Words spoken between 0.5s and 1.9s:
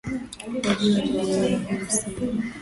wajua ligi mara hii